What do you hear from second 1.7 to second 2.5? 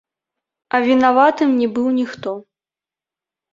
быў ніхто.